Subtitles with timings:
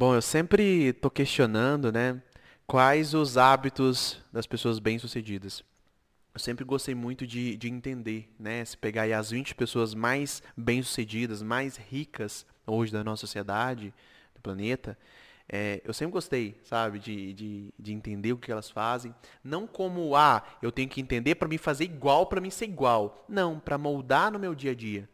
[0.00, 2.22] Bom, eu sempre tô questionando, né,
[2.66, 5.62] quais os hábitos das pessoas bem-sucedidas.
[6.32, 10.42] Eu sempre gostei muito de, de entender, né, se pegar aí as 20 pessoas mais
[10.56, 13.92] bem-sucedidas, mais ricas hoje da nossa sociedade,
[14.34, 14.96] do planeta,
[15.46, 19.14] é, eu sempre gostei, sabe, de, de, de, entender o que elas fazem.
[19.44, 23.26] Não como, ah, eu tenho que entender para me fazer igual, para mim ser igual.
[23.28, 25.06] Não, para moldar no meu dia a dia.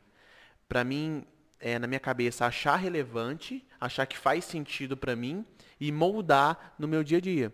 [0.69, 1.27] Para mim,
[1.61, 5.45] é, na minha cabeça, achar relevante, achar que faz sentido para mim
[5.81, 7.53] e moldar no meu dia a dia.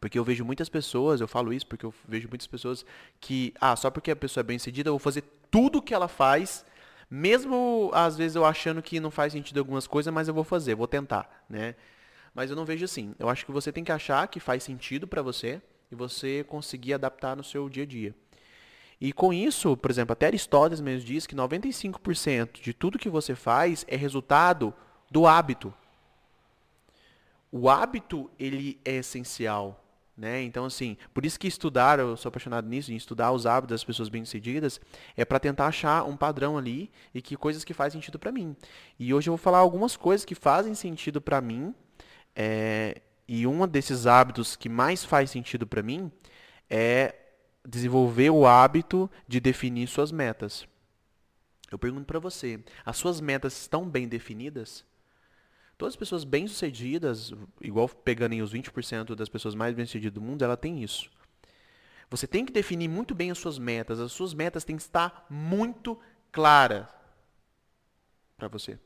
[0.00, 2.84] Porque eu vejo muitas pessoas, eu falo isso porque eu vejo muitas pessoas
[3.20, 5.94] que, ah, só porque a pessoa é bem sucedida, eu vou fazer tudo o que
[5.94, 6.64] ela faz,
[7.10, 10.74] mesmo às vezes eu achando que não faz sentido algumas coisas, mas eu vou fazer,
[10.74, 11.74] vou tentar, né?
[12.34, 13.14] Mas eu não vejo assim.
[13.18, 16.94] Eu acho que você tem que achar que faz sentido para você e você conseguir
[16.94, 18.14] adaptar no seu dia a dia.
[19.00, 23.34] E com isso, por exemplo, até Aristóteles mesmo diz que 95% de tudo que você
[23.34, 24.72] faz é resultado
[25.10, 25.72] do hábito.
[27.50, 29.80] O hábito, ele é essencial.
[30.16, 30.42] Né?
[30.42, 33.84] Então, assim, por isso que estudar, eu sou apaixonado nisso, em estudar os hábitos das
[33.84, 34.80] pessoas bem-sucedidas,
[35.16, 38.56] é para tentar achar um padrão ali e que coisas que fazem sentido para mim.
[38.98, 41.74] E hoje eu vou falar algumas coisas que fazem sentido para mim
[42.34, 46.12] é, e um desses hábitos que mais faz sentido para mim
[46.70, 47.14] é
[47.66, 50.66] desenvolver o hábito de definir suas metas.
[51.70, 54.84] Eu pergunto para você, as suas metas estão bem definidas?
[55.76, 60.44] Todas as pessoas bem-sucedidas, igual pegando em os 20% das pessoas mais bem-sucedidas do mundo,
[60.44, 61.10] ela tem isso.
[62.10, 63.98] Você tem que definir muito bem as suas metas.
[63.98, 65.98] As suas metas têm que estar muito
[66.30, 66.86] claras
[68.36, 68.78] para você.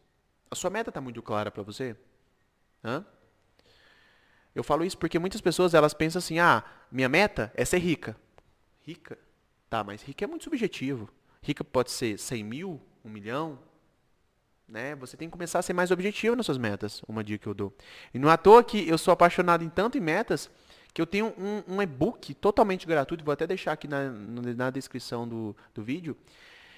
[0.50, 1.94] A sua meta está muito clara para você?
[2.82, 3.04] Hã?
[4.54, 8.16] Eu falo isso porque muitas pessoas elas pensam assim, ah, minha meta é ser rica.
[8.89, 9.19] Rica?
[9.69, 11.11] Tá, mas rica é muito subjetivo.
[11.42, 13.58] Rica pode ser 100 mil, 1 milhão,
[14.67, 14.95] né?
[14.97, 17.53] Você tem que começar a ser mais objetivo nas suas metas, uma dica que eu
[17.53, 17.77] dou.
[18.14, 20.50] E não é à toa que eu sou apaixonado em tanto em metas
[20.95, 25.29] que eu tenho um, um e-book totalmente gratuito, vou até deixar aqui na, na descrição
[25.29, 26.17] do, do vídeo,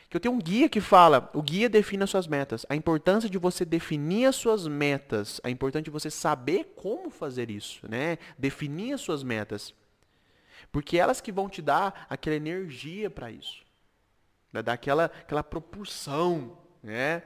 [0.09, 2.67] que eu tenho um guia que fala, o guia define as suas metas.
[2.69, 7.53] A importância de você definir as suas metas, a importante de você saber como fazer
[7.53, 8.19] isso, né?
[8.37, 9.73] Definir as suas metas.
[10.73, 13.65] Porque elas que vão te dar aquela energia para isso.
[14.53, 17.23] Vai dar aquela, aquela propulsão, né?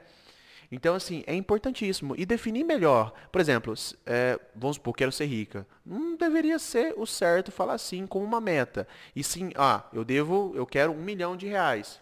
[0.71, 2.15] Então, assim, é importantíssimo.
[2.17, 3.13] E definir melhor.
[3.31, 3.73] Por exemplo,
[4.05, 5.65] é, vamos supor, quero ser rica.
[5.85, 8.87] Não deveria ser o certo falar assim como uma meta.
[9.15, 12.01] E sim, ah, eu devo, eu quero um milhão de reais.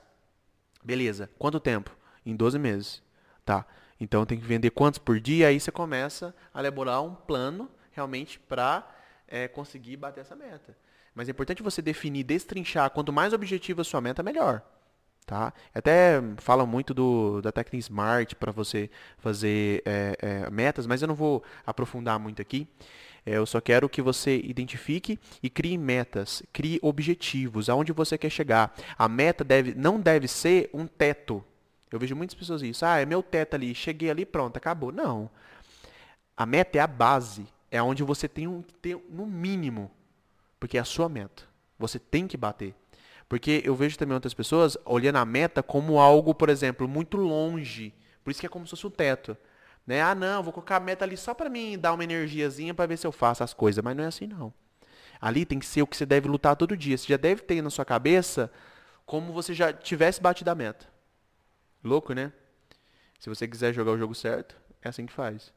[0.84, 1.30] Beleza.
[1.38, 1.96] Quanto tempo?
[2.26, 3.04] Em 12 meses.
[3.46, 3.66] Tá.
[4.00, 5.48] Então tem que vender quantos por dia?
[5.48, 8.90] Aí você começa a elaborar um plano realmente para
[9.28, 10.76] é, conseguir bater essa meta.
[11.16, 12.90] Mas é importante você definir, destrinchar.
[12.90, 14.62] Quanto mais objetiva a sua meta, melhor.
[15.26, 15.54] Tá?
[15.74, 21.08] Até falam muito do, da técnica SMART para você fazer é, é, metas, mas eu
[21.08, 22.68] não vou aprofundar muito aqui.
[23.26, 28.30] É, eu só quero que você identifique e crie metas, crie objetivos, aonde você quer
[28.30, 28.76] chegar.
[28.98, 31.44] A meta deve, não deve ser um teto.
[31.90, 32.86] Eu vejo muitas pessoas isso.
[32.86, 34.92] Ah, é meu teto ali, cheguei ali, pronto, acabou.
[34.92, 35.30] Não.
[36.36, 37.46] A meta é a base.
[37.72, 39.90] É onde você tem um, tem, no mínimo,
[40.64, 41.44] porque é a sua meta.
[41.78, 42.74] Você tem que bater.
[43.28, 47.94] Porque eu vejo também outras pessoas olhando a meta como algo, por exemplo, muito longe.
[48.24, 49.36] Por isso que é como se fosse um teto.
[49.86, 50.02] Né?
[50.02, 52.96] Ah, não, vou colocar a meta ali só para mim dar uma energiazinha para ver
[52.96, 53.84] se eu faço as coisas.
[53.84, 54.54] Mas não é assim, não.
[55.20, 56.98] Ali tem que ser o que você deve lutar todo dia.
[56.98, 58.50] Você já deve ter na sua cabeça
[59.06, 60.88] como você já tivesse batido a meta.
[61.84, 62.32] Louco, né?
[63.20, 65.52] Se você quiser jogar o jogo certo, é assim que faz.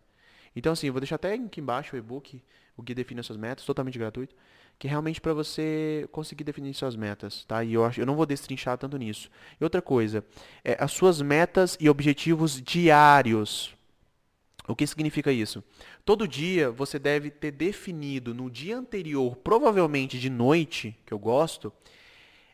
[0.56, 2.43] Então, assim, vou deixar até aqui embaixo o e-book,
[2.77, 4.34] o Guia Define as Suas Metas, totalmente gratuito,
[4.78, 7.64] que é realmente para você conseguir definir suas metas, tá?
[7.64, 9.31] E eu, acho, eu não vou destrinchar tanto nisso.
[9.60, 10.25] E outra coisa,
[10.62, 13.75] é, as suas metas e objetivos diários.
[14.69, 15.62] O que significa isso?
[16.04, 21.72] Todo dia você deve ter definido no dia anterior, provavelmente de noite, que eu gosto,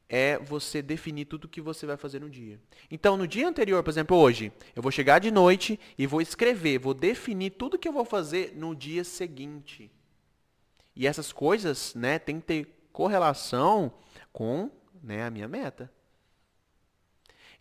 [0.08, 2.60] é você definir tudo o que você vai fazer no dia.
[2.90, 6.78] Então, no dia anterior, por exemplo, hoje, eu vou chegar de noite e vou escrever,
[6.78, 9.90] vou definir tudo que eu vou fazer no dia seguinte.
[10.94, 13.92] E essas coisas, né, tem que ter correlação
[14.32, 14.70] com,
[15.02, 15.90] né, a minha meta.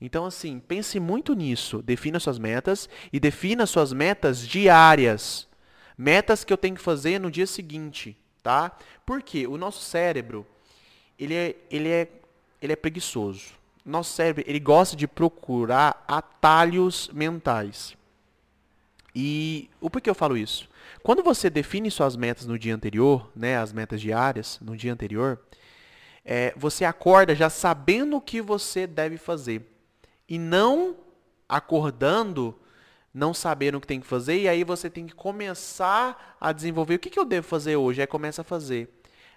[0.01, 1.81] Então, assim, pense muito nisso.
[1.81, 5.47] Defina suas metas e defina suas metas diárias.
[5.95, 8.75] Metas que eu tenho que fazer no dia seguinte, tá?
[9.05, 10.45] Porque o nosso cérebro,
[11.19, 12.07] ele é, ele é,
[12.59, 13.53] ele é preguiçoso.
[13.85, 17.95] Nosso cérebro, ele gosta de procurar atalhos mentais.
[19.13, 20.67] E o porquê eu falo isso?
[21.03, 25.39] Quando você define suas metas no dia anterior, né, as metas diárias no dia anterior,
[26.23, 29.65] é, você acorda já sabendo o que você deve fazer
[30.27, 30.95] e não
[31.49, 32.57] acordando
[33.13, 36.95] não sabendo o que tem que fazer, e aí você tem que começar a desenvolver.
[36.95, 38.01] O que, que eu devo fazer hoje?
[38.01, 38.89] Aí começa a fazer.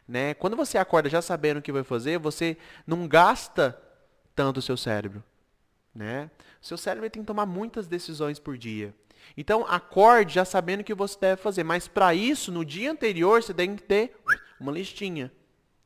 [0.06, 0.34] Né?
[0.34, 2.56] Quando você acorda já sabendo o que vai fazer, você
[2.86, 3.76] não gasta
[4.34, 5.24] tanto o seu cérebro.
[5.94, 6.30] Né?
[6.62, 8.94] O seu cérebro tem que tomar muitas decisões por dia.
[9.36, 11.64] Então, acorde já sabendo o que você deve fazer.
[11.64, 14.16] Mas para isso, no dia anterior, você tem que ter
[14.60, 15.32] uma listinha.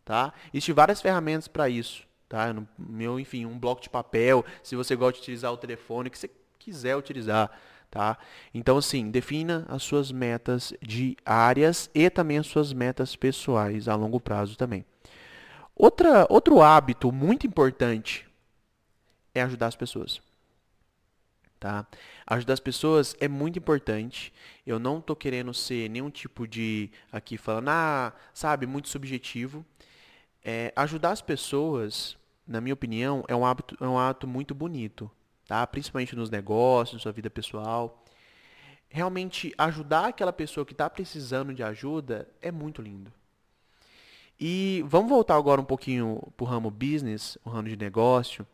[0.04, 0.32] Tá?
[0.52, 2.02] Existem várias ferramentas para isso.
[2.28, 2.52] Tá?
[2.52, 6.18] No meu, enfim, um bloco de papel, se você gosta de utilizar o telefone, que
[6.18, 7.50] você quiser utilizar
[7.90, 8.18] tá?
[8.52, 14.20] Então, assim, defina as suas metas diárias e também as suas metas pessoais a longo
[14.20, 14.84] prazo também.
[15.74, 18.28] Outra, outro hábito muito importante
[19.34, 20.20] é ajudar as pessoas.
[21.58, 21.86] Tá?
[22.26, 24.32] Ajudar as pessoas é muito importante.
[24.66, 29.64] Eu não estou querendo ser nenhum tipo de aqui falando, ah, sabe, muito subjetivo.
[30.44, 32.16] É, ajudar as pessoas,
[32.46, 35.10] na minha opinião, é um hábito, é um ato muito bonito
[35.48, 35.66] tá?
[35.66, 38.04] Principalmente nos negócios, na sua vida pessoal.
[38.90, 43.12] Realmente ajudar aquela pessoa que está precisando de ajuda é muito lindo.
[44.38, 48.46] E vamos voltar agora um pouquinho para o ramo business, o ramo de negócio.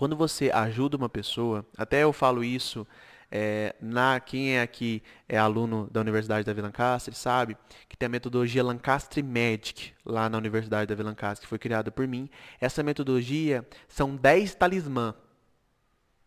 [0.00, 2.86] Quando você ajuda uma pessoa, até eu falo isso
[3.30, 7.54] é, na quem é aqui é aluno da Universidade da Lancaster sabe
[7.86, 12.08] que tem a metodologia Lancaster Magic lá na Universidade da Lancaster que foi criada por
[12.08, 12.30] mim.
[12.58, 15.14] Essa metodologia são 10 talismã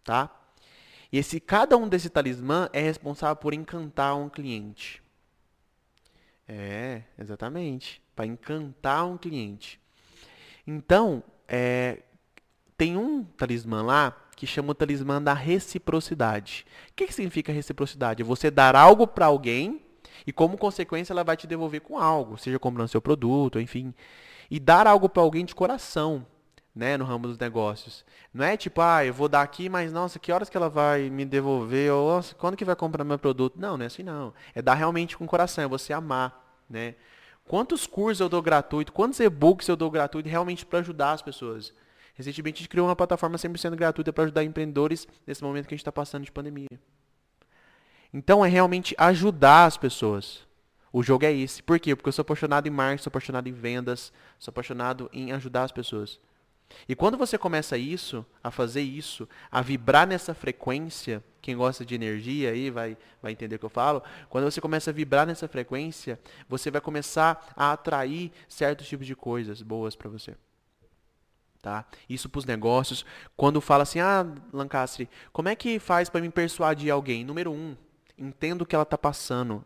[0.04, 0.30] tá?
[1.12, 5.02] E esse, cada um desse talismã é responsável por encantar um cliente.
[6.48, 8.04] É, exatamente.
[8.16, 9.82] Para encantar um cliente.
[10.68, 12.04] Então, é,
[12.78, 16.66] tem um talismã lá que chama o talismã da reciprocidade.
[16.92, 18.22] O que, que significa reciprocidade?
[18.22, 19.82] É você dar algo para alguém
[20.26, 23.94] e, como consequência, ela vai te devolver com algo, seja comprando seu produto, enfim.
[24.50, 26.26] E dar algo para alguém de coração
[26.76, 28.04] né, no ramo dos negócios.
[28.34, 31.10] Não é tipo, ah, eu vou dar aqui, mas nossa, que horas que ela vai
[31.10, 31.92] me devolver?
[31.92, 33.60] Ou nossa, quando que vai comprar meu produto?
[33.60, 34.34] Não, não é assim não.
[34.56, 36.96] É dar realmente com o coração, é você amar, né?
[37.46, 41.74] Quantos cursos eu dou gratuito, quantos e-books eu dou gratuito realmente para ajudar as pessoas?
[42.14, 45.76] Recentemente a gente criou uma plataforma 100% gratuita para ajudar empreendedores nesse momento que a
[45.76, 46.80] gente está passando de pandemia.
[48.14, 50.48] Então é realmente ajudar as pessoas.
[50.92, 51.64] O jogo é esse.
[51.64, 51.96] Por quê?
[51.96, 55.72] Porque eu sou apaixonado em marketing, sou apaixonado em vendas, sou apaixonado em ajudar as
[55.72, 56.20] pessoas.
[56.88, 61.96] E quando você começa isso, a fazer isso, a vibrar nessa frequência, quem gosta de
[61.96, 64.04] energia aí vai, vai entender o que eu falo.
[64.30, 69.16] Quando você começa a vibrar nessa frequência, você vai começar a atrair certos tipos de
[69.16, 70.36] coisas boas para você.
[71.64, 71.86] Tá?
[72.10, 73.06] Isso para os negócios.
[73.38, 77.24] Quando fala assim, ah, Lancastre, como é que faz para me persuadir alguém?
[77.24, 77.78] Número um,
[78.18, 79.64] entenda o que ela está passando.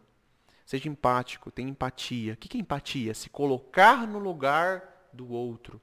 [0.63, 2.33] Seja empático, tenha empatia.
[2.33, 3.15] O que é empatia?
[3.15, 5.81] Se colocar no lugar do outro.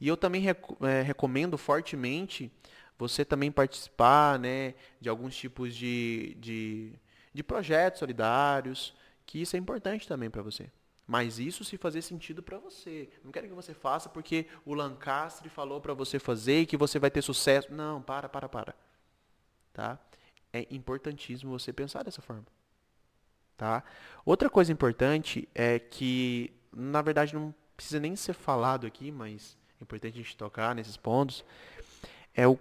[0.00, 2.52] E eu também rec é, recomendo fortemente
[2.96, 6.92] você também participar né, de alguns tipos de, de,
[7.34, 8.94] de projetos solidários,
[9.26, 10.70] que isso é importante também para você.
[11.06, 13.08] Mas isso se fazer sentido para você.
[13.22, 16.98] Não quero que você faça porque o Lancastre falou para você fazer e que você
[16.98, 17.72] vai ter sucesso.
[17.72, 18.74] Não, para, para, para.
[19.72, 19.98] Tá?
[20.52, 22.44] É importantíssimo você pensar dessa forma.
[23.56, 23.84] Tá?
[24.24, 29.84] Outra coisa importante é que, na verdade, não precisa nem ser falado aqui, mas é
[29.84, 31.44] importante a gente tocar nesses pontos,
[32.34, 32.58] é o,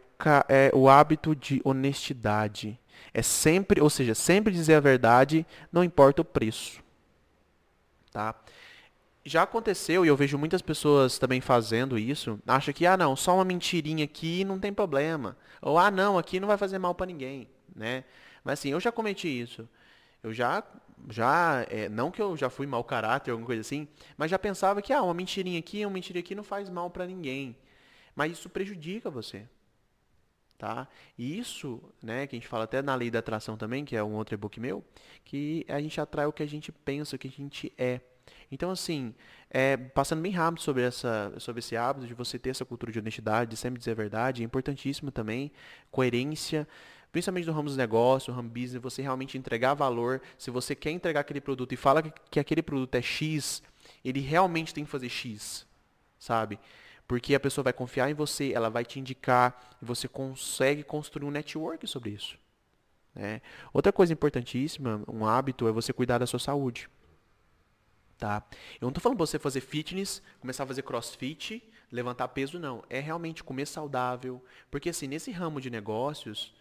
[0.47, 2.79] é o hábito de honestidade.
[3.13, 6.84] É sempre, ou seja, sempre dizer a verdade, não importa o preço.
[8.15, 8.33] Tá?
[9.25, 13.35] Já aconteceu, e eu vejo muitas pessoas também fazendo isso, acha que, ah não, só
[13.35, 15.35] uma mentirinha aqui não tem problema.
[15.61, 17.49] Ou, ah não, aqui não vai fazer mal para ninguém.
[17.75, 18.05] Né?
[18.41, 19.67] Mas assim, eu já cometi isso.
[20.23, 20.63] Eu já
[21.09, 24.81] já, é, não que eu já fui mau caráter, alguma coisa assim, mas já pensava
[24.81, 27.53] que, ah, uma mentirinha aqui, uma mentirinha aqui não faz mal para ninguém.
[28.15, 29.45] Mas isso prejudica você.
[30.57, 30.87] Tá?
[31.17, 34.01] E isso, né, que a gente fala até na lei da atração também, que é
[34.01, 34.83] um outro e-book meu,
[35.25, 37.99] que a gente atrai o que a gente pensa, o que a gente é.
[38.51, 39.13] Então, assim,
[39.49, 42.99] é, passando bem rápido sobre, essa, sobre esse hábito de você ter essa cultura de
[42.99, 45.51] honestidade, de sempre dizer a verdade, é importantíssimo também,
[45.91, 46.67] coerência,
[47.11, 50.21] principalmente no ramo dos negócios, no ramo business, você realmente entregar valor.
[50.37, 53.61] Se você quer entregar aquele produto e fala que, que aquele produto é X,
[54.03, 55.65] ele realmente tem que fazer X,
[56.19, 56.59] sabe?
[57.07, 61.25] Porque a pessoa vai confiar em você, ela vai te indicar e você consegue construir
[61.25, 62.37] um network sobre isso.
[63.13, 63.41] Né?
[63.71, 66.89] Outra coisa importantíssima, um hábito, é você cuidar da sua saúde.
[68.17, 68.43] Tá?
[68.75, 72.83] Eu não estou falando para você fazer fitness, começar a fazer crossfit, levantar peso, não.
[72.89, 74.43] É realmente comer saudável.
[74.71, 76.53] Porque assim, nesse ramo de negócios,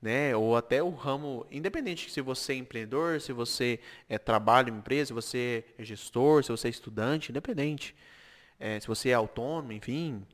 [0.00, 0.34] né?
[0.34, 3.78] Ou até o ramo, independente se você é empreendedor, se você
[4.08, 7.94] é, trabalha em empresa, se você é gestor, se você é estudante, independente.
[8.64, 10.24] É, se você é autônomo, enfim,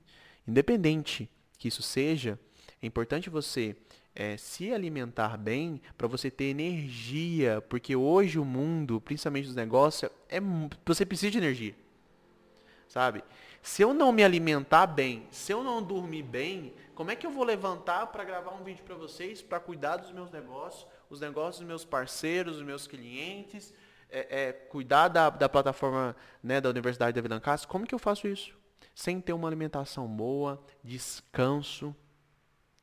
[0.47, 2.39] independente que isso seja,
[2.81, 3.75] É importante você
[4.15, 10.13] é, se alimentar bem para você ter energia, porque hoje o mundo, principalmente os negócios,
[10.29, 10.39] é
[10.85, 11.75] você precisa de energia,
[12.87, 13.25] sabe?
[13.63, 17.31] Se eu não me alimentar bem, se eu não dormir bem, como é que eu
[17.31, 21.59] vou levantar para gravar um vídeo para vocês, para cuidar dos meus negócios, os negócios
[21.59, 23.75] dos meus parceiros, dos meus clientes,
[24.11, 27.41] é, é, cuidar da, da plataforma né, da Universidade da Vila?
[27.67, 28.57] Como que eu faço isso?
[28.95, 31.95] Sem ter uma alimentação boa, descanso,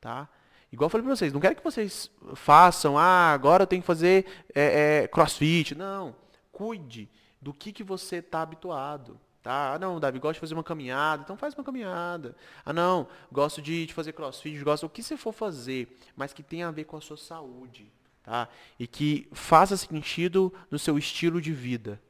[0.00, 0.28] tá?
[0.72, 3.86] Igual eu falei para vocês, não quero que vocês façam, ah, agora eu tenho que
[3.86, 5.74] fazer é, é, crossfit.
[5.74, 6.14] Não,
[6.50, 7.08] cuide
[7.40, 9.20] do que, que você está habituado.
[9.42, 9.74] Tá?
[9.74, 12.34] Ah, não, Davi, gosto de fazer uma caminhada, então faz uma caminhada.
[12.64, 16.42] Ah, não, gosto de, de fazer crossfit, gosto o que você for fazer, mas que
[16.42, 17.92] tenha a ver com a sua saúde,
[18.26, 18.48] tá?
[18.78, 22.00] E que faça sentido no seu estilo de vida,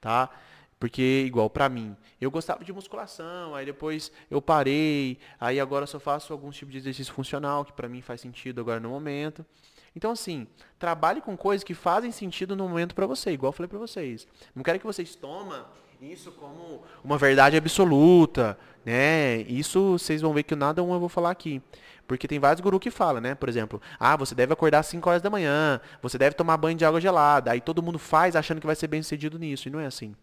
[0.00, 0.30] tá?
[0.78, 5.98] Porque, igual para mim, eu gostava de musculação, aí depois eu parei, aí agora só
[5.98, 9.44] faço alguns tipos de exercício funcional, que para mim faz sentido agora no momento.
[9.94, 10.46] Então, assim,
[10.78, 14.28] trabalhe com coisas que fazem sentido no momento para você, igual eu falei para vocês.
[14.54, 15.62] Não quero que vocês tomem
[16.00, 19.38] isso como uma verdade absoluta, né?
[19.48, 21.62] Isso vocês vão ver que nada um eu vou falar aqui.
[22.06, 23.34] Porque tem vários gurus que falam, né?
[23.34, 26.76] Por exemplo, ah, você deve acordar às 5 horas da manhã, você deve tomar banho
[26.76, 27.50] de água gelada.
[27.50, 30.14] Aí todo mundo faz achando que vai ser bem sucedido nisso, e não é assim.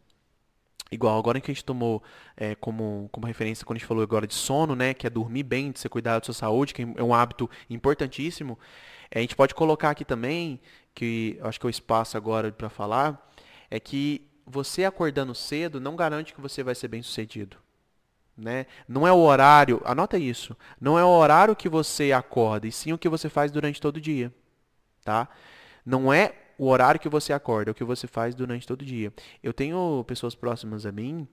[0.92, 2.04] Igual agora que a gente tomou
[2.38, 4.94] é, como, como referência quando a gente falou agora de sono, né?
[4.94, 8.58] Que é dormir bem, de você cuidar da sua saúde, que é um hábito importantíssimo.
[9.10, 10.60] É, a gente pode colocar aqui também,
[10.94, 13.32] que acho que é o espaço agora para falar,
[13.70, 17.58] é que você acordando cedo não garante que você vai ser bem sucedido.
[18.36, 18.66] Né?
[18.88, 22.92] Não é o horário, anota isso, não é o horário que você acorda, e sim
[22.92, 24.34] o que você faz durante todo o dia.
[25.04, 25.30] Tá?
[25.86, 29.14] Não é o horário que você acorda, o que você faz durante todo o dia.
[29.42, 31.28] Eu tenho pessoas próximas a mim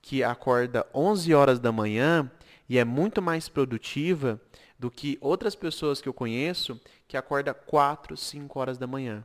[0.00, 2.30] que acorda 11 horas da manhã
[2.68, 4.40] e é muito mais produtiva
[4.78, 9.24] do que outras pessoas que eu conheço que acorda 4, 5 horas da manhã.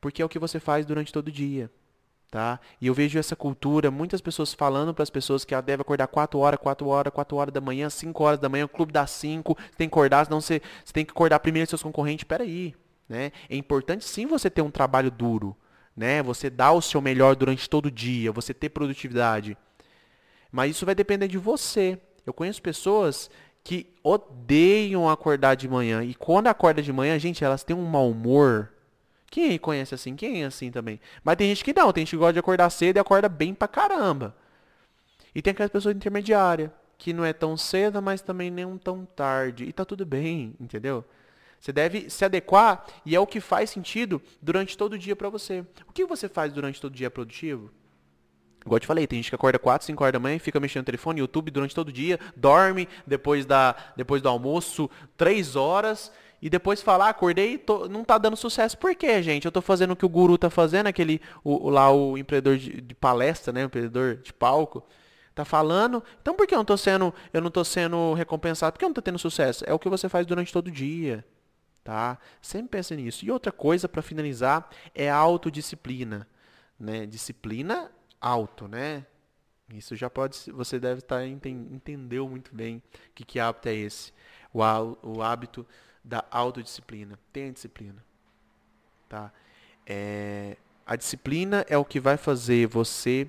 [0.00, 1.70] Porque é o que você faz durante todo o dia.
[2.30, 2.58] Tá?
[2.80, 6.08] E eu vejo essa cultura, muitas pessoas falando para as pessoas que ela deve acordar
[6.08, 9.06] 4 horas, 4 horas, 4 horas da manhã, 5 horas da manhã, o clube dá
[9.06, 12.24] 5, você tem que acordar, senão você, você tem que acordar primeiro seus concorrentes.
[12.24, 12.74] Espera aí,
[13.08, 13.30] né?
[13.48, 15.56] É importante sim você ter um trabalho duro,
[15.96, 16.22] né?
[16.24, 19.56] Você dar o seu melhor durante todo o dia, você ter produtividade.
[20.50, 21.98] Mas isso vai depender de você.
[22.26, 23.30] Eu conheço pessoas
[23.62, 28.10] que odeiam acordar de manhã e quando acorda de manhã, gente, elas têm um mau
[28.10, 28.72] humor.
[29.30, 30.14] Quem conhece assim?
[30.14, 31.00] Quem é assim também?
[31.22, 33.54] Mas tem gente que não, tem gente que gosta de acordar cedo e acorda bem
[33.54, 34.34] pra caramba.
[35.34, 39.64] E tem aquelas pessoas intermediárias, que não é tão cedo, mas também nem tão tarde.
[39.64, 41.04] E tá tudo bem, entendeu?
[41.60, 45.28] Você deve se adequar e é o que faz sentido durante todo o dia para
[45.28, 45.64] você.
[45.88, 47.70] O que você faz durante todo o dia produtivo?
[48.64, 50.82] Igual eu te falei, tem gente que acorda 4, 5 horas da manhã, fica mexendo
[50.82, 56.10] no telefone, YouTube durante todo o dia, dorme depois, da, depois do almoço 3 horas
[56.40, 58.76] e depois falar, acordei não tá dando sucesso.
[58.76, 59.44] Por quê, gente?
[59.44, 62.80] Eu tô fazendo o que o guru tá fazendo, aquele o, lá o empreendedor de,
[62.80, 64.84] de, palestra, né, o empreendedor de palco,
[65.34, 66.02] tá falando.
[66.20, 68.72] Então por que eu não tô sendo, eu não tô sendo recompensado?
[68.72, 69.64] Por que eu não tô tendo sucesso?
[69.66, 71.24] É o que você faz durante todo o dia
[71.86, 72.18] tá?
[72.42, 73.24] Sempre pense nisso.
[73.24, 76.26] E outra coisa para finalizar é a autodisciplina,
[76.76, 77.06] né?
[77.06, 79.06] Disciplina auto, né?
[79.72, 82.82] Isso já pode, você deve estar tá, entendeu muito bem
[83.14, 84.12] que, que hábito é esse,
[84.52, 84.60] o,
[85.02, 85.64] o hábito
[86.06, 87.18] da autodisciplina.
[87.32, 88.02] Tenha disciplina,
[89.08, 89.32] tá?
[89.84, 93.28] É, a disciplina é o que vai fazer você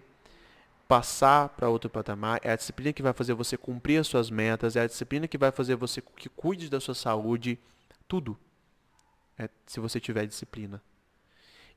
[0.87, 4.75] passar para outro patamar, é a disciplina que vai fazer você cumprir as suas metas,
[4.75, 7.59] é a disciplina que vai fazer você que cuide da sua saúde,
[8.07, 8.37] tudo
[9.37, 10.81] é, se você tiver disciplina.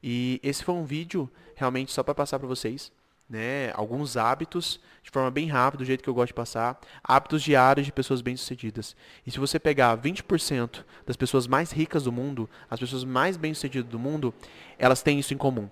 [0.02, 2.92] E esse foi um vídeo realmente só para passar para vocês,
[3.30, 7.42] né, alguns hábitos de forma bem rápida, do jeito que eu gosto de passar, hábitos
[7.42, 8.96] diários de pessoas bem-sucedidas.
[9.24, 13.88] E se você pegar 20% das pessoas mais ricas do mundo, as pessoas mais bem-sucedidas
[13.88, 14.34] do mundo,
[14.76, 15.70] elas têm isso em comum.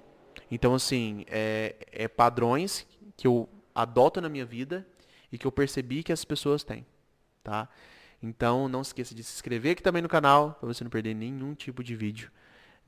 [0.51, 2.87] Então, assim, é, é padrões
[3.17, 4.87] que eu adoto na minha vida
[5.31, 6.87] e que eu percebi que as pessoas têm,
[7.43, 7.69] tá?
[8.23, 11.55] Então não esqueça de se inscrever aqui também no canal, para você não perder nenhum
[11.55, 12.31] tipo de vídeo,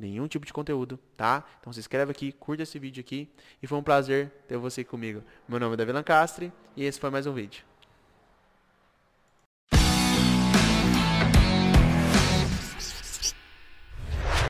[0.01, 1.45] nenhum tipo de conteúdo, tá?
[1.61, 3.29] Então se inscreve aqui, curta esse vídeo aqui
[3.63, 5.23] e foi um prazer ter você comigo.
[5.47, 7.70] Meu nome é Davi Lancastre e esse foi mais um vídeo.